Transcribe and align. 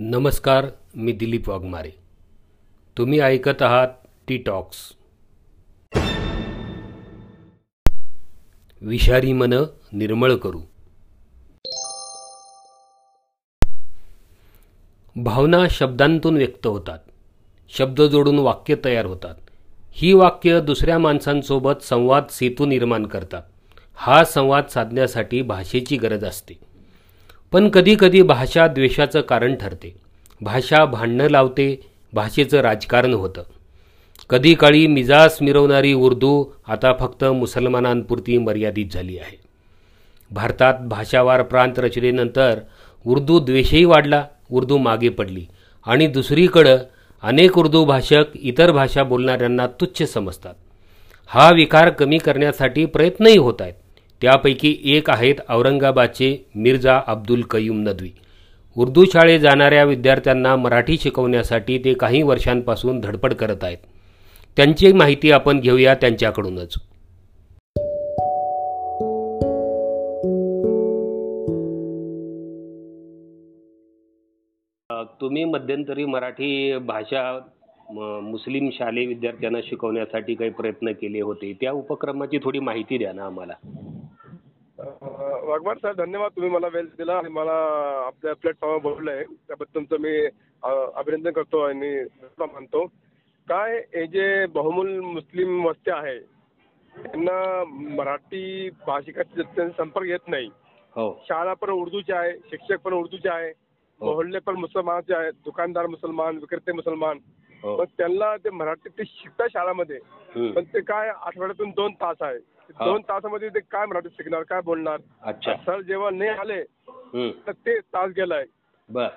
नमस्कार 0.00 0.66
मी 0.94 1.12
दिलीप 1.12 1.48
वाघमारे. 1.48 1.90
तुम्ही 2.98 3.20
ऐकत 3.20 3.62
आहात 3.62 3.88
टी 4.28 4.36
टॉक्स 4.36 4.76
विषारी 8.82 9.32
मन 9.32 9.54
निर्मळ 9.92 10.34
करू. 10.34 10.60
भावना 15.16 15.68
शब्दांतून 15.70 16.36
व्यक्त 16.36 16.66
होतात. 16.66 16.98
शब्द 17.68 18.02
जोडून 18.02 18.38
वाक्य 18.38 18.74
तयार 18.84 19.06
होतात. 19.06 19.34
ही 19.90 20.12
वाक्य 20.12 20.60
दुसऱ्या 20.60 20.98
माणसांसोबत 20.98 21.82
संवाद 21.82 22.24
सेतू 22.30 22.66
निर्माण 22.66 23.06
करतात. 23.06 23.42
हा 23.94 24.24
संवाद 24.24 24.66
साधण्यासाठी 24.66 25.42
भाषेची 25.42 25.96
गरज 25.96 26.24
असते. 26.24 26.67
पण 27.52 27.68
कधीकधी 27.68 28.22
भाषा 28.22 28.66
द्वेषाचं 28.66 29.20
कारण 29.20 29.54
ठरते. 29.54 29.96
भाषा 30.40 30.84
भांडणं 30.84 31.28
लावते 31.28 31.80
भाषेचं 32.12 32.60
राजकारण 32.60 33.12
होतं. 33.12 33.42
कधी 34.30 34.54
काळी 34.54 34.86
मिजाज 34.86 35.38
मिरवणारी 35.40 35.92
उर्दू 35.92 36.44
आता 36.68 36.92
फक्त 37.00 37.24
मुसलमानांपुरती 37.24 38.38
मर्यादित 38.38 38.86
झाली 38.92 39.18
आहे. 39.18 39.40
भारतात 40.30 40.74
भाषावार 40.80 41.42
प्रांत 41.42 41.78
रचनेनंतर 41.78 42.60
उर्दू 43.06 43.38
द्वेषही 43.38 43.84
वाढला 43.84 44.26
उर्दू 44.50 44.78
मागे 44.78 45.08
पडली. 45.08 45.46
आणि 45.86 46.06
दुसरीकडं 46.06 46.76
अनेक 47.22 47.58
उर्दू 47.58 47.84
भाषक 47.84 48.24
इतर 48.34 48.72
भाषा 48.72 49.02
बोलणाऱ्यांना 49.02 49.66
तुच्छ 49.66 50.02
समजतात. 50.02 50.54
हा 51.26 51.50
विकार 51.50 51.90
कमी 51.90 52.18
करण्यासाठी 52.18 52.84
प्रयत्नही 52.84 53.38
होत 53.38 53.54
आहेत. 53.60 53.74
त्यापैकी 54.22 54.76
एक 54.84 55.10
आहेत 55.10 55.34
औरंगाबादचे 55.48 56.36
मिर्झा 56.54 57.00
अब्दुल 57.06 57.42
कयूम 57.42 57.80
नदवी. 57.80 58.10
उर्दू 58.76 59.04
शाळेत 59.04 59.40
जाणाऱ्या 59.40 59.84
विद्यार्थ्यांना 59.84 60.56
मराठी 60.56 60.96
शिकवण्यासाठी 60.98 61.78
ते 61.78 61.94
काही 61.94 62.22
वर्षांपासून 62.22 63.00
धडपड 63.00 63.34
करत 63.34 63.64
आहेत. 63.64 63.78
त्यांची 64.56 64.92
माहिती 64.92 65.30
आपण 65.30 65.60
घेऊया 65.60 65.94
त्यांच्याकडूनच. 65.94 66.74
तुम्ही 75.20 75.44
मध्यंतरी 75.44 76.04
मराठी 76.04 76.78
भाषा 76.78 77.22
मुस्लिम 78.22 78.68
शालेय 78.72 79.06
विद्यार्थ्यांना 79.06 79.58
शिकवण्यासाठी 79.64 80.34
काही 80.34 80.50
प्रयत्न 80.50 80.92
केले 80.92 81.20
होते. 81.20 81.52
त्या 81.60 81.72
उपक्रमाची 81.72 82.38
थोडी 82.38 82.58
माहिती 82.58 82.98
द्या 82.98 83.12
ना 83.12 83.24
आम्हाला. 83.24 83.54
वाघमार 85.48 85.76
साहेब 85.78 85.96
धन्यवाद 85.96 86.30
तुम्ही 86.36 86.50
मला 86.50 86.68
वेळ 86.72 86.86
दिला 86.98 87.16
आणि 87.18 87.28
मला 87.32 87.52
आपल्या 88.06 88.34
प्लॅटफॉर्मवर 88.34 88.80
बोललंय. 88.82 89.22
त्याबद्दल 89.48 89.74
तुमचं 89.74 90.00
मी 90.00 90.16
अभिनंदन 90.62 91.30
करतो 91.32 91.60
आणि 91.64 91.92
मानतो. 92.38 92.84
काय 93.48 93.76
हे 93.94 94.06
जे 94.06 94.46
बहुमूल 94.54 94.98
मुस्लिम 95.00 95.64
वस्त्या 95.66 95.96
आहे 95.96 96.18
त्यांना 96.94 97.64
मराठी 97.96 98.70
भाषिकाशी 98.86 99.42
त्यांचा 99.42 99.82
संपर्क 99.82 100.06
येत 100.06 100.28
नाही 100.28 100.48
हो. 100.96 101.12
शाळा 101.28 101.54
पण 101.54 101.70
उर्दूची 101.70 102.12
आहे 102.12 102.32
शिक्षक 102.50 102.80
पण 102.84 102.92
उर्दूचे 102.92 103.28
आहे 103.28 103.48
हो. 103.48 104.04
मोहल्ले 104.06 104.38
पण 104.38 104.56
मुसलमानाचे 104.56 105.14
आहेत 105.14 105.32
दुकानदार 105.44 105.86
मुसलमान 105.86 106.36
विक्रेते 106.36 106.72
मुसलमान 106.72 107.18
हो. 107.62 107.76
पण 107.76 107.84
त्यांना 107.98 108.36
ते 108.36 108.50
मराठी 108.50 108.88
ते 108.88 109.02
शिकतात 109.06 109.48
शाळामध्ये. 109.52 109.98
पण 110.52 110.64
ते 110.64 110.80
काय 110.80 111.08
आठवड्यातून 111.08 111.70
दोन 111.70 111.92
तास 111.92 112.16
आहे. 112.20 112.36
हा. 112.76 112.84
दोन 112.84 113.02
तासामध्ये 113.02 113.48
ते 113.48 113.60
काय 113.60 113.86
मराठी 113.86 114.08
शिकणार 114.08 114.42
काय 114.42 114.60
बोलणार? 114.60 115.00
सर 115.66 115.80
जेव्हा 115.80 116.10
नाही 116.10 116.30
आले. 116.30 116.62
तर 117.46 117.52
ते 117.52 117.78
तास 117.80 118.10
गेलाय. 118.16 118.44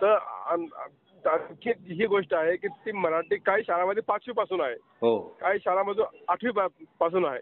तर 0.02 0.18
आणखी 1.26 1.72
ही 1.94 2.06
गोष्ट 2.06 2.34
आहे 2.34 2.56
की 2.56 2.68
ती 2.68 2.92
मराठी 2.92 3.38
काही 3.38 3.64
शाळामध्ये 3.64 4.04
पाचवी 4.04 4.34
पासून 4.34 4.62
आहे. 4.62 4.76
हो. 5.02 5.20
काही 5.42 5.60
शाळामध्ये 5.60 6.06
आठवी 6.28 6.52
पासून 7.00 7.26
आहे 7.26 7.40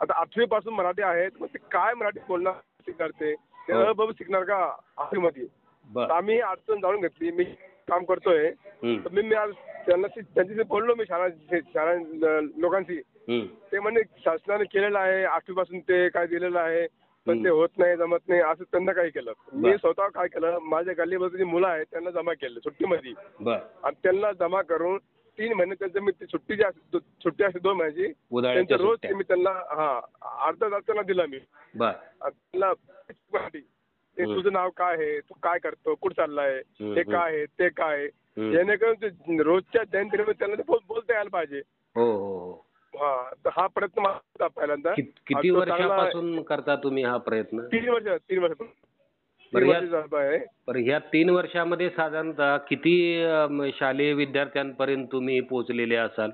आता 0.00 0.20
आठवी 0.20 0.44
पासून 0.46 0.74
मराठी 0.74 1.02
आहेत 1.02 1.30
मग 1.40 1.46
ते 1.46 1.58
काय 1.58 1.94
मराठी 1.94 2.20
बोलणार 2.28 2.52
शिकणार 2.86 3.10
ते? 3.10 3.32
हो. 3.72 4.08
अ, 4.08 4.10
शिकणार 4.18 4.44
का 4.44 4.56
आठवीमध्ये? 4.98 5.44
तर 5.44 5.92
बर 5.92 6.10
आम्ही 6.10 6.40
अडचण 6.40 6.80
जाणून 6.80 7.00
घेतली. 7.00 7.30
मी 7.30 7.44
काम 7.88 8.04
करतोय. 8.04 8.50
तर 9.04 9.10
मी 9.12 9.22
मी 9.22 9.34
आज 9.34 9.50
त्यांना 9.86 10.06
त्यांच्याशी 10.08 10.62
बोललो 10.68 10.94
मी 10.94 11.04
शाळा 11.08 11.28
शाळा 11.72 12.40
लोकांशी. 12.58 13.00
ते 13.72 13.78
म्हणजे 13.80 14.02
शासनाने 14.24 14.64
केलेलं 14.64 14.98
आहे 14.98 15.24
आठवीपासून 15.24 15.78
ते 15.80 16.08
काय 16.08 16.26
दिलेलं 16.26 16.58
आहे 16.58 16.86
पण 17.26 17.44
ते. 17.44 17.48
होत 17.48 17.68
नाही 17.78 17.96
जमत 17.96 18.28
नाही 18.28 18.40
असं 18.40 18.64
त्यांना 18.64 18.92
काय 18.92 19.08
केलं 19.10 19.32
मी. 19.52 19.76
स्वतः 19.80 20.08
काय 20.08 20.28
केलं 20.28 20.58
माझ्या 20.62 20.94
गल्लीमध्ये 20.98 21.38
जी 21.38 21.44
मुलं 21.44 21.66
आहेत 21.68 21.86
त्यांना 21.90 22.10
जमा 22.10 22.32
केलं 22.32 22.60
सुट्टीमध्ये 22.60 23.12
आणि 23.84 23.96
त्यांना 24.02 24.32
जमा 24.40 24.62
करून 24.62 24.98
तीन 25.38 25.52
महिने 25.52 25.74
त्यांचं 25.74 26.00
मी 26.00 26.12
सुट्टी 26.22 26.56
जी 26.56 26.62
असते 26.62 26.98
सुट्टी 27.22 27.44
असते 27.44 27.58
दोन 27.58 27.76
महिन्याची 27.76 28.12
त्यांचं 28.42 28.84
रोज 28.84 28.98
मी 29.14 29.22
त्यांना 29.22 29.50
हा 29.50 29.88
अर्धा 30.46 30.68
तास 30.68 30.82
त्यांना 30.86 31.02
दिला 31.02 31.26
मी 31.26 31.38
त्यांना. 31.80 32.72
तुझं 34.24 34.52
नाव 34.52 34.70
काय 34.70 34.94
आहे? 34.94 35.20
तू 35.20 35.34
काय 35.42 35.58
करतो? 35.58 35.94
कुठं 35.94 36.14
चाललाय? 36.14 36.54
हे. 36.80 37.02
काय 37.02 37.36
आहे? 37.36 37.46
ते 37.46 37.68
काय 37.68 37.96
आहे. 37.96 38.08
जेणेकरून 38.52 39.40
रोजच्या 39.40 39.82
दैनंदिन 39.92 40.32
त्यांना 40.38 40.76
बोलता 40.88 41.14
यायला 41.14 41.30
पाहिजे. 41.30 41.62
हो 41.96 42.04
हो 42.04 42.38
हो. 42.38 42.66
हा 42.94 43.50
हा 43.52 43.66
प्रयत्न 43.66 44.02
माझा 44.02 44.46
पहिल्यांदा. 44.46 44.92
किती 45.26 45.50
वर्षापासून 45.50 46.42
करता 46.42 46.76
तुम्ही 46.76 47.04
हा 47.04 47.16
प्रयत्न? 47.16 47.60
तीन 47.60 47.88
वर्ष 47.88 48.06
तीन 48.06 48.38
वर्ष. 48.38 48.56
बरं, 49.52 50.80
ह्या 50.80 50.98
तीन 50.98 51.30
वर्षामध्ये 51.30 51.90
साधारणतः 51.90 52.56
किती 52.56 53.24
शालेय 53.78 54.12
विद्यार्थ्यांपर्यंत 54.12 55.06
तुम्ही 55.12 55.40
पोहोचलेले 55.40 55.96
असाल? 55.96 56.30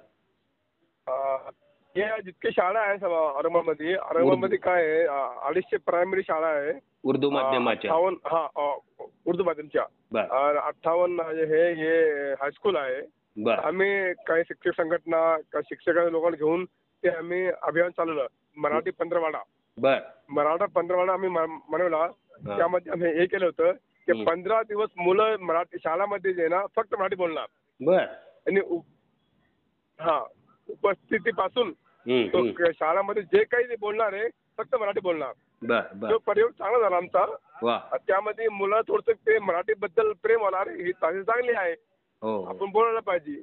या 1.96 2.20
जितके 2.24 2.50
शाळा 2.50 2.80
आहे 2.80 3.04
औरंगाबादमध्ये 3.04 3.94
औरंगाबादमध्ये 3.94 4.58
काय 4.58 4.84
आहे 4.84 5.02
अडीचशे 5.48 5.76
प्रायमरी 5.76 6.22
शाळा 6.22 6.46
आहे. 6.46 6.72
उर्दू 7.04 7.30
माध्यमाच्या. 7.30 7.90
अठ्ठावन्न 7.90 8.28
हा 8.28 8.76
उर्दू 9.26 9.44
माध्यमच्या. 9.44 9.82
अठ्ठावन्न 10.60 11.20
हे 11.20 11.72
हे 11.72 12.32
हायस्कूल 12.32 12.76
आहे. 12.76 13.00
आम्ही 13.52 14.12
काही 14.26 14.42
शिक्षक 14.48 14.80
संघटना 14.80 15.36
काही 15.52 15.62
शिक्षक 15.64 15.98
लोकांना 16.10 16.36
घेऊन 16.36 16.64
ते 17.04 17.08
आम्ही 17.08 17.46
अभियान 17.62 17.90
चालवलं. 17.90 18.26
मराठी 18.56 18.90
पंधरवाडा. 18.90 19.38
बर. 19.76 19.98
मराठा 20.28 20.66
पंधरवाडा 20.66 21.12
आम्ही 21.12 21.28
मनवला. 21.28 21.96
हा. 21.98 22.56
त्यामध्ये 22.56 22.92
आम्ही 22.92 23.12
हे 23.18 23.26
केलं 23.26 23.44
होतं 23.44 23.72
की. 24.06 24.24
पंधरा 24.24 24.62
दिवस 24.62 24.88
मुलं 24.96 25.36
मराठी 25.40 25.78
शाळामध्ये 25.78 26.32
जे 26.32 26.48
ना 26.48 26.64
फक्त 26.76 26.94
मराठी 26.98 27.16
बोलणार. 27.16 27.46
बर. 27.80 28.02
आणि 28.46 28.60
हा 30.00 30.24
उपस्थितीपासून 30.68 31.72
तो 32.06 32.70
शाळामध्ये 32.72 33.22
जे 33.22 33.42
काही 33.44 33.76
बोलणार 33.80 34.12
आहे 34.12 34.28
फक्त 34.58 34.74
मराठी 34.76 35.00
बोलणार. 35.00 35.32
तो 36.10 36.18
प्रयोग 36.18 36.50
चांगला 36.50 36.78
झाला 36.78 36.96
आमचा 36.96 37.96
त्यामध्ये 37.96 38.48
मुलं 38.48 38.80
थोडस 38.88 39.10
ते 39.26 39.38
मराठी 39.38 39.74
बद्दल 39.80 40.12
प्रेम 40.22 40.40
होणार 40.40 40.68
ही 40.70 40.92
चांगली 40.92 41.52
आहे. 41.56 41.72
हो 42.22 42.36
हो. 42.36 42.44
आपण 42.44 42.70
बोलायला 42.72 43.00
पाहिजे. 43.00 43.42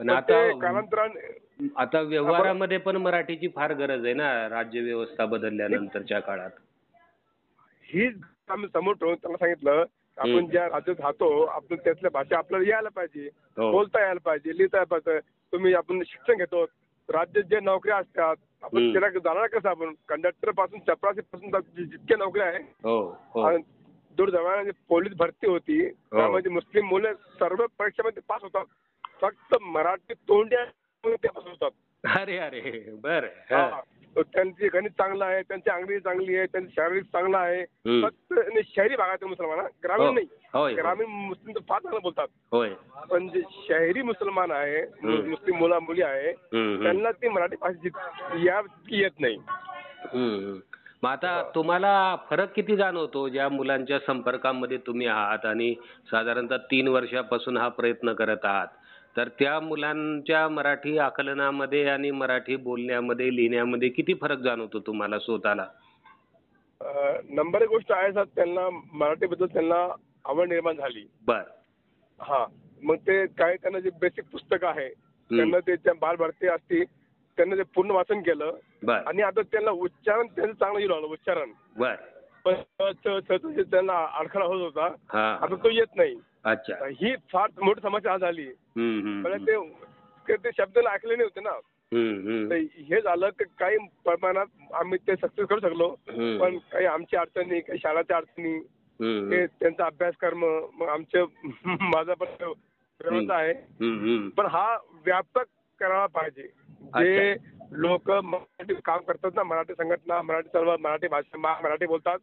पण 0.00 0.10
आता 0.10 0.40
कालांतराने 0.60 1.68
आता 1.76 2.00
व्यवहारामध्ये 2.00 2.78
पण 2.78 2.96
मराठीची 2.96 3.48
फार 3.56 3.72
गरज 3.74 4.04
आहे 4.04 4.14
ना 4.14 4.48
राज्य 4.48 4.80
व्यवस्था 4.80 5.24
बदलल्यानंतरच्या 5.26 6.20
काळात. 6.20 6.50
हीच 7.88 8.16
आम्ही 8.48 8.68
समोर 8.72 8.94
ठेवून 8.94 9.14
त्यांना 9.14 9.36
सांगितलं 9.36 9.84
आपण. 10.18 10.46
ज्या 10.46 10.66
राज्यात 10.66 11.00
राहतो 11.00 11.44
आपण 11.44 11.76
त्यातल्या 11.84 12.10
भाषा 12.10 12.38
आपल्याला 12.38 12.68
यायला 12.70 12.88
पाहिजे. 12.88 13.28
हो. 13.56 13.70
बोलता 13.72 14.00
यायला 14.00 14.20
पाहिजे 14.24 14.56
लिहिता 14.56 14.76
यायला 14.76 14.96
पाहिजे. 14.96 15.18
तुम्ही 15.52 15.74
आपण 15.74 16.02
शिक्षण 16.06 16.36
घेतो 16.36 16.64
राज्यात 17.08 17.44
जे 17.44 17.60
नोकऱ्या 17.60 17.96
असतात 17.96 18.36
आपण. 18.62 18.92
त्याला 18.92 19.08
जाणार 19.08 19.46
कसं 19.46 19.68
आपण? 19.68 19.94
कंडक्टरपासून 20.08 20.80
चपरासी 20.80 21.20
पासून 21.20 21.84
जितक्या 21.84 22.16
नोकऱ्या 22.16 22.46
आहे 22.46 22.62
हो 22.84 23.00
हो. 23.34 23.56
दूर 24.16 24.30
जवळ 24.30 24.70
पोलीस 24.88 25.12
भरती 25.16 25.46
होती 25.46 25.88
त्यामध्ये 25.90 26.50
मुस्लिम 26.50 26.86
मुलं 26.86 27.12
सर्व 27.38 27.66
परीक्षेमध्ये 27.78 28.22
पास 28.28 28.42
होतात. 28.42 28.64
फक्त 29.20 29.54
मराठी 29.60 30.14
तोंड्या 30.14 30.64
ते 31.04 31.28
पास 31.28 31.44
होतात. 31.46 31.70
अरे 32.04 32.36
अरे 32.38 32.60
बर 33.02 33.24
हा. 33.50 33.80
त्यांची 34.16 34.68
गणित 34.68 34.90
चांगलं 34.90 35.24
आहे 35.24 35.42
त्यांची 35.42 35.70
अंग्रेजी 35.70 36.00
चांगली 36.00 36.36
आहे 36.36 36.46
त्यांची 36.46 36.72
शारीरिक 36.76 37.04
चांगलं 37.04 37.36
आहे. 37.38 37.64
फक्त 38.02 38.34
शहरी 38.76 38.96
भागातील 38.96 39.28
मुसलमान. 39.28 39.58
ग्रामीण 39.84 40.06
हो. 40.06 40.12
नाही. 40.12 40.74
ग्रामीण 40.74 41.06
मुस्लिम 41.08 41.54
तर 41.54 41.60
फार 41.68 41.80
चांगलं 41.80 42.00
बोलतात 42.02 42.28
होय 42.52 42.70
पण 43.10 43.28
जे 43.28 43.40
शहरी 43.68 44.02
मुसलमान 44.02 44.50
आहे. 44.50 44.82
मुस्लिम 45.04 45.56
मुला 45.56 45.78
मुली 45.78 46.02
आहे. 46.02 46.32
त्यांना 46.32 47.10
ती 47.10 47.28
मराठी 47.28 47.56
भाषा 47.56 47.88
या 48.44 48.60
येत 48.90 49.20
नाही. 49.20 49.36
मग 51.02 51.08
आता 51.10 51.42
तुम्हाला 51.54 52.16
फरक 52.30 52.52
किती 52.54 52.76
जाणवतो 52.76 53.28
ज्या 53.28 53.48
मुलांच्या 53.48 53.98
संपर्कामध्ये 53.98 54.76
तुम्ही 54.76 55.06
आहात 55.06 55.46
आणि 55.46 55.74
साधारणतः 56.10 56.56
तीन 56.56 56.88
वर्षापासून 56.88 57.56
हा 57.56 57.68
प्रयत्न 57.68 58.12
करत 58.12 58.44
आहात 58.44 58.66
तर 59.18 59.28
त्या 59.28 59.60
मुलांच्या 59.60 60.48
मराठी 60.48 60.98
आकलनामध्ये 60.98 61.88
आणि 61.88 62.10
मराठी 62.10 62.56
बोलण्यामध्ये 62.56 63.36
लिहिण्यामध्ये 63.36 63.88
किती 63.88 64.14
फरक 64.14 64.38
जाणवतो 64.38 64.80
तुम्हाला 64.80 65.18
स्वतःला? 65.18 65.66
नंबर 67.30 67.62
एक 67.62 67.68
गोष्ट 67.68 67.92
आहे 67.92 68.12
सर 68.12 68.24
त्यांना 68.24 68.80
मराठीबद्दल 68.92 69.46
त्यांना 69.46 69.94
आवड 70.24 70.48
निर्माण 70.48 70.76
झाली. 70.76 71.08
बर. 71.26 71.40
हा. 72.20 72.46
मग 72.82 72.96
ते 72.96 73.26
काय 73.26 73.56
त्यांना 73.56 73.80
जे 73.80 73.90
बेसिक 74.00 74.24
पुस्तक 74.32 74.64
आहे 74.64 74.88
त्यांना 75.36 75.58
ते 75.58 75.76
त्या 75.76 75.94
बालभारती 75.94 76.46
असती 76.46 76.84
त्यांना 77.36 77.56
ते 77.56 77.62
पूर्ण 77.62 77.90
वाचन 77.90 78.20
केलं. 78.20 78.52
आणि 78.92 79.22
आता 79.22 79.42
त्यांना 79.42 79.70
उच्चारण 79.70 80.26
त्यांचं 80.26 80.54
चांगलं 80.54 80.80
येऊ 80.80 80.88
लागलं 80.88 81.06
उच्चारण. 81.06 81.50
बर. 81.78 81.94
पण 82.44 82.54
त्यांना 83.60 84.18
अडखळा 84.18 84.44
होत 84.44 84.60
होता. 84.60 84.86
आता 85.42 85.54
तो 85.54 85.70
येत 85.70 85.96
नाही. 85.96 86.14
अच्छा. 86.50 86.86
ही 87.00 87.16
फार 87.32 87.48
मोठी 87.62 87.80
समस्या 87.80 88.12
आज 88.12 88.24
हम्म. 88.24 89.26
ते 90.28 90.36
ते- 90.36 90.50
शब्द 90.58 90.78
ऐकले 90.78 91.16
नाही 91.16 91.22
होते 91.22 91.40
ना 91.40 91.50
हे 92.88 93.00
झालं 93.00 93.28
की 93.28 93.44
काही 93.58 93.76
प्रमाणात 94.04 94.46
आम्ही 94.74 94.98
ते 95.06 95.16
सक्सेस 95.16 95.46
करू 95.46 95.60
शकलो. 95.60 95.88
पण 96.38 96.58
काही 96.58 96.86
आमच्या 96.86 97.20
अडचणी 97.20 97.60
काही 97.60 97.78
शाळाच्या 97.78 98.16
अडचणी 98.16 98.60
त्यांचा 99.46 99.86
अभ्यासक्रम 99.86 100.44
मग 100.74 100.88
आमचं 100.88 101.24
माझा 101.80 102.14
पण 102.14 102.26
व्यवस्था 102.40 103.34
आहे. 103.34 103.52
पण 104.28 104.46
हा 104.46 104.76
व्यापक 104.92 105.44
करायला 105.80 106.06
पाहिजे. 106.06 106.42
जे 106.96 107.34
लोक 107.72 108.10
मराठी 108.10 108.74
काम 108.84 109.00
करतात 109.00 109.30
ना 109.34 109.42
मराठी 109.42 109.72
संघटना 109.74 110.22
मराठी 110.22 110.48
सर्व 110.48 110.76
मराठी 110.80 111.08
भाषा 111.08 111.60
मराठी 111.60 111.86
बोलतात. 111.86 112.18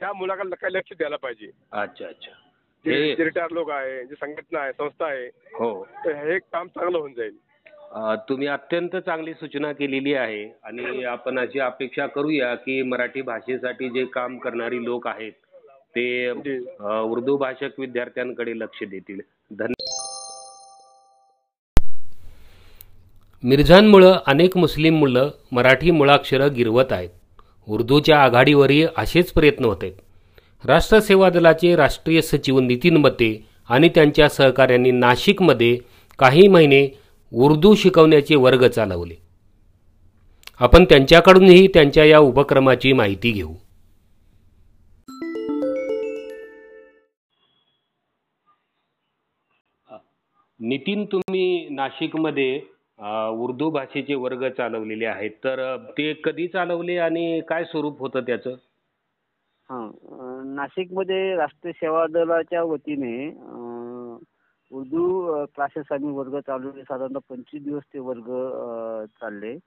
त्या 0.00 0.12
मुलाकडे 0.12 0.50
काही 0.50 0.74
लक्ष 0.74 0.92
द्यायला 0.92 1.16
पाहिजे. 1.16 1.50
अच्छा 1.72 2.06
अच्छा. 2.06 2.30
जे 2.84 3.14
रिटायर 3.24 3.50
लोक 3.52 3.70
आहे 3.70 4.04
जे 4.04 4.14
संघटना 4.14 4.60
आहे 4.60 4.72
संस्था 4.72 5.06
आहे 5.06 5.26
हो. 5.54 5.72
तर 6.04 6.14
हे 6.16 6.38
काम 6.38 6.66
चांगलं 6.68 6.98
होऊन 6.98 7.12
जाईल. 7.12 7.36
तुम्ही 8.28 8.46
अत्यंत 8.48 8.96
चांगली 8.96 9.32
सूचना 9.34 9.72
केलेली 9.72 10.14
आहे 10.14 10.44
आणि 10.64 11.04
आपण 11.04 11.38
अशी 11.38 11.58
अपेक्षा 11.60 12.06
करूया 12.06 12.54
की 12.56 12.82
मराठी 12.82 13.22
भाषेसाठी 13.22 13.88
जे 13.90 14.04
काम 14.14 14.36
करणारी 14.38 14.84
लोक 14.84 15.06
आहेत 15.08 15.32
ते 15.96 16.30
उर्दू 16.30 17.36
भाषक 17.36 17.80
विद्यार्थ्यांकडे 17.80 18.58
लक्ष 18.58 18.82
देतील. 18.90 19.20
धन्यवाद 19.50 19.98
मिर्झांमुळं 23.42 24.16
अनेक 24.26 24.56
मुस्लिम 24.56 24.98
मुलं 24.98 25.30
मराठी 25.52 25.90
मुळाक्षरं 25.90 26.52
गिरवत 26.54 26.92
आहेत. 26.92 27.10
उर्दूच्या 27.68 28.18
आघाडीवरही 28.18 28.84
असेच 28.98 29.32
प्रयत्न 29.32 29.64
होत. 29.64 29.82
आहेत 29.82 29.94
राष्ट्र 30.64 30.98
सेवा 31.00 31.28
दलाचे 31.30 31.74
राष्ट्रीय 31.76 32.20
सचिव 32.20 32.58
नितीन 32.60 32.96
मते 32.96 33.30
आणि 33.68 33.88
त्यांच्या 33.88 34.28
सहकाऱ्यांनी 34.28 34.90
नाशिकमध्ये 34.90 35.76
काही 36.18 36.46
महिने 36.48 36.86
उर्दू 37.32 37.74
शिकवण्याचे 37.74 38.36
वर्ग 38.36 38.66
चालवले. 38.68 39.14
आपण 40.60 40.84
त्यांच्याकडूनही 40.84 41.66
त्यांच्या 41.66 42.04
या 42.04 42.18
उपक्रमाची 42.18 42.92
माहिती 42.92 43.30
घेऊ. 43.30 43.54
नितीन 50.60 51.04
तुम्ही 51.04 51.68
नाशिकमध्ये 51.70 52.54
उर्दू 53.42 53.70
भाषेचे 53.70 54.14
वर्ग 54.14 54.48
चालवलेले 54.48 55.06
आहेत. 55.06 55.30
तर 55.44 55.76
ते 55.98 56.12
कधी 56.24 56.46
चालवले 56.48 56.96
आणि 56.98 57.40
काय 57.48 57.64
स्वरूप 57.64 58.00
होतं 58.00 58.20
त्याचं? 58.20 58.54
हां. 59.70 59.88
अं, 59.88 60.54
नाशिकमध्ये 60.54 61.36
राष्ट्रीय 61.36 61.72
सेवा 61.72 62.06
दलाच्या 62.06 62.62
वतीने 62.62 63.28
उर्दू 64.72 65.34
क्लासेस 65.44 65.92
आम्ही 65.92 66.10
वर्ग 66.10 66.38
चालवले 66.38 66.82
साधारणतः 66.82 67.18
पंचवीस 67.30 67.64
दिवस 67.64 67.82
ते 67.94 67.98
वर्ग 67.98 68.26
चालले. 69.20 69.58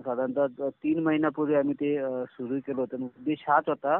साधारणतः 0.00 0.68
तीन 0.68 1.02
महिन्यापूर्वी 1.02 1.54
आम्ही 1.54 1.74
ते 1.74 1.98
सुरू 2.24 2.58
केलं 2.66 2.80
होतं. 2.80 2.96
उद्देश 2.96 3.44
हाच 3.48 3.64
होता 3.68 3.98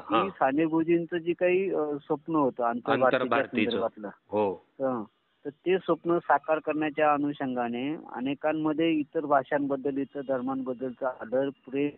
की 0.00 0.14
साने 0.30 0.64
गुरुजींचं 0.64 1.16
जे 1.16 1.32
काही 1.32 1.70
स्वप्न 2.00 2.34
होतं 2.34 2.64
आंतरभारतीच्या 2.64 3.80
हो. 4.28 4.64
हं. 4.80 5.04
तर 5.44 5.50
ते 5.50 5.78
स्वप्न 5.78 6.18
साकार 6.18 6.58
करण्याच्या 6.58 7.14
अनुषंगाने 7.14 7.96
अनेकांमध्ये 8.12 8.90
इतर 8.90 9.26
भाषांबद्दल 9.26 9.98
इतर 9.98 10.20
धर्मांबद्दलचा 10.28 11.08
आदर 11.08 11.48
प्रेम 11.48 11.88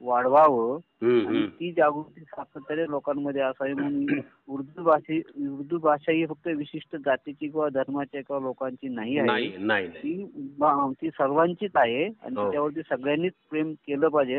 वाढवावं 0.00 0.78
आणि. 1.02 1.44
ती 1.50 1.70
जागृती 1.72 2.20
सातत्याने 2.20 2.82
लोकांमध्ये 2.82 3.42
असावी 3.42 3.72
म्हणून 3.72 4.06
उर्दू 4.48 4.82
भाषे 4.82 5.18
उर्दू 5.48 5.78
भाषा 5.78 6.12
ही 6.12 6.24
फक्त 6.26 6.48
विशिष्ट 6.48 6.96
जातीची 6.96 7.48
किंवा 7.48 7.68
धर्माच्या 7.68 8.20
किंवा 8.20 8.40
लोकांची 8.40 8.88
नाही 8.88 9.16
आहे 9.18 9.26
नाही 9.26 9.48
नाही 9.48 9.86
नाही 9.86 9.88
ती 9.88 10.52
बा- 10.58 10.92
ती 11.02 11.10
सर्वांचीच 11.10 11.70
आहे 11.74 12.04
आणि 12.04 12.34
हो. 12.36 12.42
त्याच्यावरती 12.42 12.82
सगळ्यांनीच 12.88 13.32
प्रेम 13.50 13.72
केलं 13.86 14.08
पाहिजे 14.08 14.38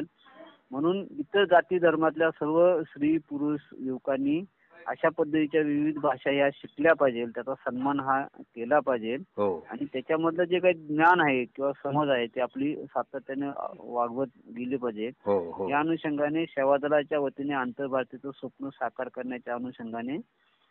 म्हणून 0.72 1.06
इतर 1.20 1.46
जाती 1.46 1.80
धर्मातल्या 1.80 2.30
सर्व 2.32 2.82
स्त्री 2.84 3.18
पुरुष 3.30 3.60
युवकांनी 3.80 4.40
अशा 4.90 5.10
पद्धतीच्या 5.10 5.62
विविध 5.62 5.98
भाषा 5.98 6.32
या 6.32 6.50
शिकल्या 6.54 6.94
पाहिजे 6.94 7.26
त्याचा 7.26 7.54
सन्मान 7.54 8.00
हा 8.00 8.22
केला 8.40 8.80
पाहिजे. 8.80 9.16
हो. 9.16 9.68
आणि 9.72 9.86
त्याच्यामधलं 9.86 10.44
जे 10.44 10.60
काही 10.60 10.74
ज्ञान 10.74 11.22
आहे 11.22 11.46
किंवा 11.46 11.72
समज 11.84 12.10
आहे 12.10 12.28
ते 12.28 12.42
आपली 12.42 12.76
सातत्याने 12.76 13.48
वागवत 13.80 14.28
गेली 14.58 14.78
पाहिजे. 14.78 15.12
हो 15.26 15.52
हो. 15.52 15.70
या 15.70 15.80
अनुषंगाने 15.80 16.46
सेवा 16.46 16.78
दलाच्या 16.78 17.20
वतीने 17.20 17.54
आंतरभारतीचं 17.54 18.32
स्वप्न 18.32 18.70
साकार 18.70 19.08
करण्याच्या 19.08 19.56
अनुषंगाने 19.56 20.18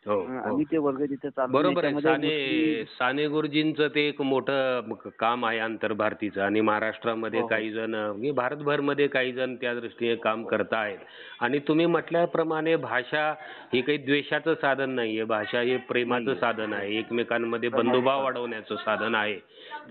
हो 0.05 0.15
हो 0.15 0.37
आम्ही 0.39 0.63
ते 0.65 0.77
वर्ग 0.77 1.01
तिथे 1.03 1.29
चालू 1.29 1.53
बरोबर 1.53 1.85
आहे. 1.85 1.93
याच्यामध्ये 1.93 2.83
साने 2.89 3.25
गुरुजींचं 3.27 3.87
ते 3.95 4.07
एक 4.07 4.21
मोठं 4.21 4.91
काम 5.19 5.45
आहे 5.45 5.57
आंतरभारतीचं. 5.59 6.41
आणि 6.41 6.61
महाराष्ट्रामध्ये 6.61 7.39
हो. 7.39 7.47
काही 7.47 7.71
जण 7.71 7.95
म्हणजे 7.95 8.31
भारतभरमध्ये 8.31 9.07
काही 9.07 9.31
जण 9.33 9.55
त्या 9.61 9.73
दृष्टीने 9.75 10.15
काम 10.23 10.43
करत 10.45 10.73
आहेत. 10.73 10.97
आणि 11.41 11.59
तुम्ही 11.67 11.85
म्हटल्याप्रमाणे 11.85 12.75
भाषा 12.75 13.29
ही 13.73 13.81
काही 13.81 13.97
द्वेषाचं 13.97 14.53
साधन 14.61 14.89
नाहीये. 14.91 15.23
भाषा 15.25 15.61
हे 15.61 15.75
प्रेमाचं. 15.89 16.33
साधन 16.35 16.73
आहे. 16.73 16.97
एकमेकांमध्ये 16.99 17.69
बंधुभाव 17.69 18.23
वाढवण्याचं 18.23 18.75
साधन 18.75 19.15
आहे. 19.15 19.37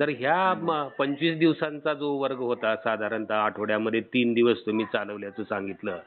तर 0.01 0.09
ह्या 0.19 0.89
पंचवीस 0.99 1.37
दिवसांचा 1.39 1.95
जो 1.95 2.13
वर्ग 2.19 2.39
होता 2.43 2.75
साधारणतः 2.85 3.35
आठवड्यामध्ये 3.37 4.01
तीन 4.15 4.33
दिवस 4.35 4.65
तुम्ही 4.67 4.85
चालवल्याचं 4.93 5.45
सांगितलं. 5.45 5.99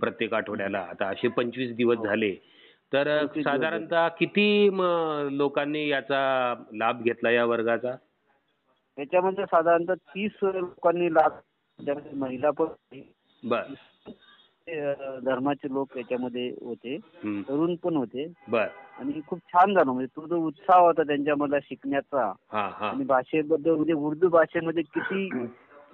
प्रत्येक 0.00 0.34
आठवड्याला. 0.34 0.78
आता 0.90 1.06
असे 1.08 1.28
पंचवीस 1.28 1.74
दिवस. 1.76 1.98
झाले. 2.04 2.34
तर 2.92 3.26
साधारणतः 3.36 4.08
किती 4.08 4.68
लोकांनी 5.32 5.88
याचा 5.88 6.54
लाभ 6.74 7.02
घेतला 7.02 7.30
या 7.30 7.44
वर्गाचा? 7.44 7.94
त्याच्यामध्ये 8.96 9.44
साधारणतः 9.44 9.94
तीस 9.94 10.30
लोकांनी 10.42 11.14
लाभ 11.14 11.32
महिला 12.12 12.50
पण. 12.50 12.66
बर. 13.42 13.62
धर्माचे 15.24 15.72
लोक 15.72 15.96
याच्यामध्ये 15.96 16.48
होते. 16.60 16.96
तरुण 17.48 17.74
पण 17.74 17.96
होते. 17.96 18.32
बर. 18.48 18.66
आणि 18.98 19.20
खूप 19.26 19.38
छान 19.48 19.74
झालं. 19.74 19.90
म्हणजे 19.92 20.16
तो 20.16 20.26
जो 20.26 20.36
उत्साह 20.36 20.80
होता 20.80 21.02
त्यांच्यामधला 21.02 21.58
शिकण्याचा 21.62 22.32
हा 22.52 22.68
हा. 22.68 22.88
आणि 22.88 23.04
भाषेबद्दल 23.04 23.70
म्हणजे 23.70 23.92
उर्दू 23.92 24.28
भाषेमध्ये 24.28 24.82
किती 24.82 25.28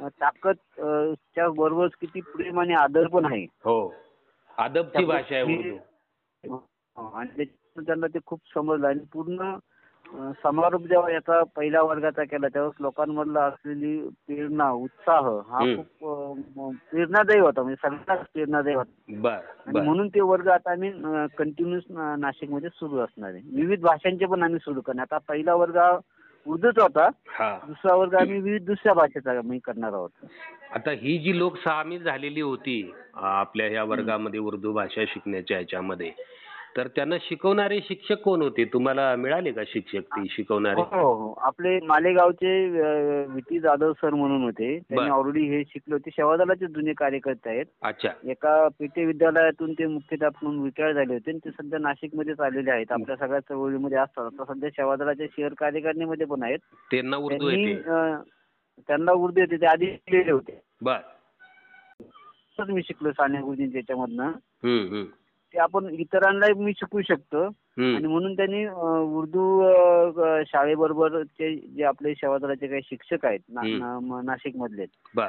अं, 0.01 0.09
ताकद 0.09 0.57
अं, 0.79 1.15
च्या 1.35 1.49
बरोबर 1.49 1.87
किती 1.87 2.21
प्रेम 2.21 2.61
आणि 2.61 2.75
आदर 2.75 3.07
पण 3.07 3.25
आहे. 3.25 3.45
हो. 3.45 3.95
अदबची 4.59 5.05
भाषा 5.05 5.35
आहे 5.35 5.57
उर्दू. 5.57 5.77
हो, 6.45 6.57
आणि 6.97 7.29
त्याच्यातून 7.37 7.85
त्यांना 7.85 8.07
ते 8.07 8.19
खूप 8.27 8.41
समजलं 8.55 8.87
आणि 8.89 9.01
पूर्ण 9.13 9.55
समारोप 10.45 10.83
जेव्हा 10.83 11.11
याचा 11.13 11.43
पहिल्या 11.57 11.83
वर्गाचा 11.83 12.25
केला 12.25 12.49
त्यावेळेस 12.49 12.81
लोकांमधला 12.81 13.45
असलेली 13.45 13.99
प्रेरणा 14.27 14.71
उत्साह 14.71 15.29
हा. 15.49 15.65
खूप 15.77 16.05
प्रेरणादायी 16.91 17.41
होता 17.41 17.63
म्हणजे 17.63 17.77
सगळ्यांनाच 17.83 18.27
प्रेरणादायी 18.33 18.77
होता. 18.77 19.29
आणि 19.67 19.81
म्हणून 19.81 20.09
ते 20.09 20.21
वर्ग 20.21 20.49
आता 20.49 20.71
आम्ही 20.73 20.91
कंटिन्युअस 21.39 21.85
नाशिकमध्ये 22.19 22.69
सुरू 22.69 22.99
असणार 22.99 23.31
आहे. 23.31 23.43
विविध 23.55 23.81
भाषांचे 23.81 24.27
पण 24.27 24.43
आम्ही 24.43 24.59
सुरू 24.59 24.81
करणार. 24.81 25.07
आता 25.11 25.19
पहिला 25.29 25.55
वर्ग 25.55 25.77
हा 25.77 25.99
उर्दूचा 26.47 26.83
होता. 26.83 27.09
हा. 27.29 27.59
दुसरा 27.67 27.95
वर्ग 27.95 28.15
आम्ही 28.15 28.41
विविध 28.41 28.65
दुसऱ्या 28.65 28.95
भाषेचा 28.95 29.41
करणार 29.65 29.93
आहोत. 29.93 30.11
आता 30.75 30.91
ही 30.91 31.19
जी 31.19 31.39
लोक 31.39 31.57
सामील 31.57 32.03
झालेली 32.03 32.41
होती 32.41 32.93
आपल्या 33.15 33.67
ह्या 33.69 33.85
वर्गामध्ये 33.85 34.41
उर्दू 34.41 34.73
भाषा 34.73 35.05
शिकण्याच्या 35.09 35.57
ह्याच्यामध्ये 35.57 36.11
तर 36.77 36.87
त्यांना 36.89 37.17
शिकवणारे 37.21 37.81
शिक्षक 37.81 38.15
कोण 38.15 38.43
होते? 38.43 38.65
तुम्हाला 38.65 39.17
मिळाले 39.17 39.53
का 39.53 39.63
शिक्षक 39.67 39.99
ती 39.99 40.27
शिकवणारे? 40.31 40.81
हो 40.81 41.13
हो. 41.13 41.33
आपले 41.41 41.81
मालेगावचे 41.81 42.69
विटी 43.25 43.61
जाधव 43.61 43.93
सर 43.93 44.11
म्हणून 44.11 44.43
होते. 44.43 44.79
त्यांनी. 44.79 45.11
ऑलरेडी 45.11 45.47
हे 45.47 45.63
शिकले 45.65 45.95
होते. 45.95 46.11
सेवादलाचे 46.11 46.67
जुने 46.67 46.93
कार्यकर्ते 46.93 47.51
आहेत. 47.51 47.67
अच्छा. 47.83 48.09
एका 48.25 48.69
पेटे 48.69 49.05
विद्यालयातून 49.05 49.73
ते 49.73 49.87
मुख्याध्यापक 49.87 50.45
म्हणून 50.45 50.65
रिटायर 50.65 50.93
झाले 50.93 51.13
होते. 51.13 51.31
आणि 51.31 51.39
ते 51.45 51.51
सध्या 51.51 51.79
नाशिकमध्येच 51.79 52.41
आलेले 52.41 52.71
आहेत. 52.71 52.93
आपल्या 52.93 53.17
सगळ्या 53.17 53.41
चळवळीमध्ये 53.41 53.99
असतात. 53.99 54.25
आता 54.25 54.55
सध्या 54.55 54.71
सेवादलाच्या 54.71 55.27
शहर 55.37 55.55
कार्यकारिणीमध्ये 55.59 56.27
पण 56.27 56.43
आहेत. 56.43 56.59
त्यांना 56.91 57.17
उर्दू 57.17 57.51
त्यांनी 57.51 59.13
उर्दू 59.13 59.41
येते. 59.41 59.57
ते 59.57 59.67
आधी 59.67 59.87
शिकलेले 59.87 60.33
होते. 60.33 60.61
बर. 60.83 60.99
मी 62.69 62.83
शिकलो 62.83 63.13
साने 63.13 63.39
गुरुजींच्या 63.39 63.79
याच्यामधनं. 63.79 65.03
ते 65.55 65.59
आपण 65.59 65.87
इतरांनाही 65.87 66.65
मी 66.65 66.73
शिकवू 66.77 67.03
शकतो. 67.03 67.45
आणि 67.97 68.07
म्हणून 68.07 68.37
त्यांनी 68.37 68.67
उर्दू 69.17 69.73
शाळेबरोबरचे 70.47 71.57
जे 71.57 71.85
आपले 71.85 72.15
सेवादलाचे 72.15 72.67
काही 72.67 72.83
शिक्षक 72.85 73.27
आहेत 73.27 73.41
ना- 73.49 73.65
हम्म. 73.65 73.79
ना- 73.79 73.99
म- 74.01 74.21
नाशिकमधले 74.25 74.85
बर. 75.17 75.29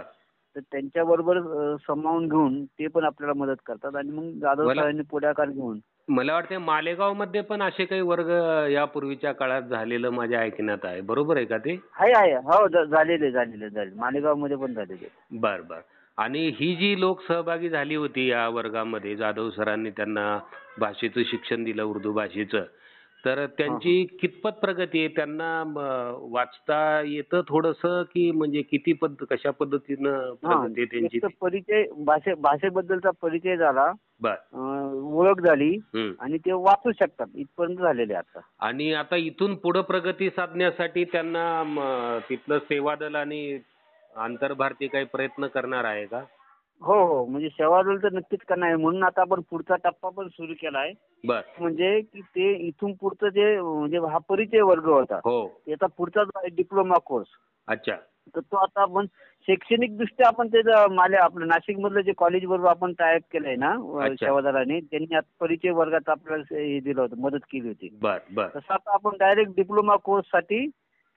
तर 0.56 0.60
त्यांच्याबरोबर 0.72 1.38
अं, 1.38 1.76
सामावून 1.82 2.28
घेऊन 2.28 2.66
ते 2.66 2.88
पण 2.88 3.04
आपल्याला 3.04 3.34
मदत 3.34 3.62
करतात. 3.66 3.96
आणि 3.96 4.10
मग 4.10 4.30
जाधव 4.32 4.74
सरांनी 4.74 5.02
पुढाकार 5.12 5.50
घेऊन. 5.50 5.80
मला 6.08 6.34
वाटते 6.34 6.58
मालेगावमध्ये 6.58 7.42
पण 7.42 7.62
असे 7.62 7.86
काही 7.86 8.02
वर्ग 8.02 8.30
यापूर्वीच्या 8.72 9.32
काळात 9.32 9.62
झालेलं 9.62 10.10
माझ्या 10.10 10.40
ऐकण्यात 10.40 10.86
आहे. 10.86 11.02
बरोबर 11.02 11.38
आहे 11.38 11.46
का 11.46 11.58
ते? 11.58 11.80
आहे 12.00 12.12
आहे. 12.16 12.34
हो 12.34 12.86
झालेले 12.86 13.32
झालेले 13.32 13.70
झाले 13.70 13.92
मालेगावमध्ये 13.96 14.58
पण 14.58 14.74
झालेले. 14.74 15.08
बर 15.40 15.62
बर. 15.62 15.80
आणि 16.18 16.48
ही 16.56 16.76
जी 16.76 17.00
लोक 17.00 17.22
सहभागी 17.28 17.70
झाली 17.70 17.96
होती 17.96 18.28
या 18.30 18.48
वर्गामध्ये 18.50 19.16
जाधव 19.16 19.50
सरांनी 19.50 19.90
त्यांना 19.90 20.38
भाषेचं 20.80 21.24
शिक्षण 21.24 21.64
दिलं 21.64 21.84
उर्दू 21.84 22.12
भाषेचं 22.14 22.64
तर 23.24 23.46
त्यांची 23.58 24.04
कितपत 24.22 24.52
प्रगती 24.62 25.00
आहे? 25.00 25.08
त्यांना 25.08 25.64
वाचता 26.32 26.80
येतं 27.02 27.42
थोडंसं 27.48 28.02
की 28.04 28.30
म्हणजे 28.32 28.62
किती 28.62 28.94
पद्ध 28.94 29.26
कशा 29.26 29.52
पद्धतीनं 29.52 30.34
प्रगती 30.42 30.86
त्यांची 30.86 31.20
परिचय 31.42 31.84
भाषे 32.06 32.34
भाषेबद्दलचा 32.42 33.12
परिचय 33.22 33.56
झाला 33.58 33.92
ओळख 34.24 35.42
झाली. 35.42 35.78
आणि 35.96 36.38
ते 36.38 36.52
वाचू 36.54 36.92
शकतात 36.92 37.28
इथपर्यंत 37.36 37.78
झालेले 37.78 38.14
आता. 38.14 38.40
आणि 38.60 38.92
आता 38.94 39.16
इथून 39.16 39.56
पुढं 39.56 39.82
प्रगती 39.82 40.30
साधण्यासाठी 40.30 41.04
त्यांना 41.06 42.20
तिथलं 42.30 42.60
सेवा 42.60 42.96
दल 42.96 43.16
आणि 43.16 43.58
आंतरभारती 44.18 44.88
काही 44.88 45.06
प्रयत्न 45.06 45.48
करणार 45.48 45.84
आहे 45.84 46.06
का? 46.06 46.24
हो 46.82 47.06
हो. 47.06 47.26
म्हणजे 47.26 47.50
सेवा 47.50 47.82
दल 47.82 47.98
तर 47.98 48.12
नक्कीच 48.12 48.40
करणार 48.40 48.68
आहे. 48.68 48.78
म्हणून 48.78 49.04
आता 49.04 49.22
आपण 49.22 49.42
पुढचा 49.42 49.76
टप्पा 49.76 50.10
पण 50.10 50.28
सुरू 50.28 50.54
केला 50.54 50.80
आहे. 50.80 50.94
बर. 51.28 51.42
म्हणजे 51.60 52.02
की 52.02 52.22
ते 52.22 52.54
इथून 52.54 52.94
पुढचं 52.94 53.28
जे 53.28 53.62
म्हणजे 53.62 53.98
हा 53.98 54.18
परिचय 54.18 54.62
वर्ग 54.62 54.86
होता. 54.86 55.16
हो. 55.16 55.48
त्याचा 55.48 55.88
पुढचा 55.88 56.24
जो 56.24 56.40
आहे 56.40 56.50
डिप्लोमा 56.56 56.98
कोर्स. 56.98 57.28
अच्छा. 57.68 57.96
तर 58.36 58.40
तो 58.40 58.58
आता 58.58 58.82
आपण 58.82 59.06
शैक्षणिक 59.48 59.98
दृष्ट्या 59.98 60.28
आपण 60.28 60.48
ते 60.48 60.62
माले 60.94 61.18
आपलं 61.18 61.48
नाशिक 61.48 61.80
मधलं 61.80 62.02
जे 62.02 62.12
कॉलेज 62.12 62.46
बरोबर 62.46 62.70
आपण 62.70 62.94
टायप 62.94 63.22
केलंय 63.32 63.56
ना 63.56 63.72
अच्छा. 64.04 64.26
सेवादाराने 64.26 64.80
त्यांनी 64.80 65.16
आता 65.16 65.46
परिचय 65.46 65.70
वर्गात 65.70 66.10
आपल्याला 66.10 66.44
हे 66.52 66.80
दिलं 66.80 67.02
होतं 67.02 67.18
मदत 67.18 67.44
केली 67.52 67.68
होती. 67.68 67.98
बर 68.02 68.18
बर. 68.34 68.48
तसं 68.48 68.74
आता 68.74 68.94
आपण 68.94 69.12
डायरेक्ट 69.20 69.52
डिप्लोमा 69.56 69.96
कोर्ससाठी 69.96 70.70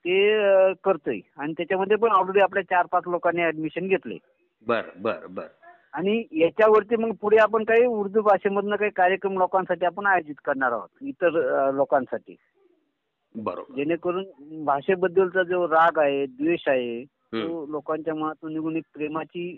ते 0.06 0.72
करतोय. 0.84 1.20
आणि 1.38 1.52
त्याच्यामध्ये 1.52 1.96
पण 1.96 2.12
ऑलरेडी 2.12 2.40
आपल्या 2.40 2.62
चार 2.62 2.86
पाच 2.86 3.02
लोकांनी 3.06 3.42
ऍडमिशन 3.42 3.88
घेतले 3.88 4.18
बर 4.66 4.82
बर 4.98 5.26
बर. 5.26 5.46
आणि 5.92 6.22
याच्यावरती 6.32 6.96
मग 6.96 7.12
पुढे 7.20 7.36
आपण 7.36 7.64
काही 7.64 7.84
उर्दू 7.86 8.20
भाषेमधनं 8.22 8.76
काही 8.76 8.90
कार्यक्रम 8.90 9.38
लोकांसाठी 9.38 9.86
आपण 9.86 10.06
आयोजित 10.06 10.34
करणार 10.44 10.72
आहोत. 10.72 10.88
इतर 11.02 11.70
लोकांसाठी. 11.74 12.36
बरोबर. 13.34 13.74
जेणेकरून 13.74 14.24
भाषेबद्दलचा 14.64 15.42
जो 15.42 15.66
राग 15.68 15.98
आहे 15.98 16.26
द्वेष 16.26 16.68
आहे. 16.68 17.04
तो 17.04 17.66
लोकांच्या 17.66 18.14
मनातून 18.14 18.52
निघून 18.52 18.76
एक 18.76 18.84
प्रेमाची 18.94 19.50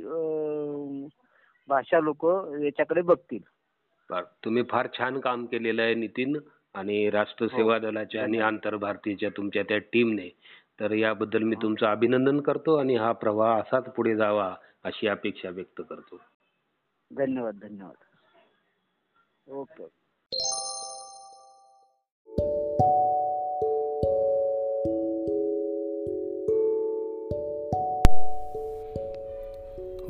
भाषा 1.68 2.00
लोक 2.00 2.24
याच्याकडे 2.62 3.02
बघतील. 3.02 3.42
बर. 4.10 4.22
तुम्ही 4.44 4.62
फार 4.70 4.88
छान 4.98 5.20
काम 5.20 5.44
केलेलं 5.46 5.82
आहे 5.82 5.94
नितीन. 5.94 6.36
आणि 6.74 7.10
राष्ट्र 7.10 7.46
सेवा 7.46 7.78
दलाच्या 7.78 8.22
आणि 8.22 8.38
आंतरभारतीच्या 8.38 9.28
तुमच्या 9.36 9.62
त्या 9.62 9.78
टीमने 9.78 10.28
तर 10.80 10.92
याबद्दल 10.92 11.42
मी 11.42 11.56
तुमचं 11.62 11.86
अभिनंदन 11.86 12.40
करतो 12.40 12.76
आणि 12.76 12.96
हा 12.96 13.12
प्रवाह 13.12 13.60
असाच 13.60 13.84
पुढे 13.84 14.16
जावा 14.16 14.54
अशी 14.84 15.08
अपेक्षा 15.08 15.50
व्यक्त 15.50 15.82
करतो. 15.90 16.20
धन्यवाद 17.10 17.54
धन्यवाद. 17.62 17.94
ओके. 19.50 19.97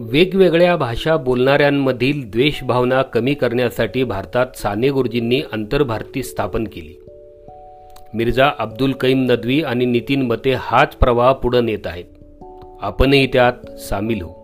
वेगवेगळ्या 0.00 0.76
भाषा 0.76 1.16
बोलणाऱ्यांमधील 1.16 2.30
द्वेषभावना 2.30 3.02
कमी 3.02 3.34
करण्यासाठी 3.34 4.04
भारतात 4.04 4.46
साने 4.56 4.88
गुरुजींनी 4.88 5.40
आंतरभारती 5.52 6.22
स्थापन 6.22 6.64
केली. 6.64 6.94
मिर्झा 8.14 8.50
अब्दुल 8.58 8.92
कैम 8.92 9.24
नदवी 9.24 9.62
आणि 9.62 9.84
नितीन 9.84 10.22
मते 10.22 10.54
हाच 10.58 10.96
प्रवाह 10.96 11.32
पुढे 11.32 11.60
नेत 11.60 11.86
आहेत. 11.86 12.04
आपणही 12.82 13.26
त्यात 13.26 13.78
सामील 13.78 14.22
होऊ. 14.22 14.37